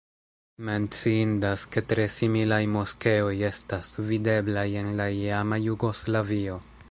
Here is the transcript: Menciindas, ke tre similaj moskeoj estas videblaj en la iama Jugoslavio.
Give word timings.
Menciindas, 0.69 1.65
ke 1.75 1.83
tre 1.91 2.07
similaj 2.13 2.61
moskeoj 2.77 3.35
estas 3.51 3.91
videblaj 4.09 4.67
en 4.83 4.93
la 5.03 5.11
iama 5.21 5.63
Jugoslavio. 5.69 6.61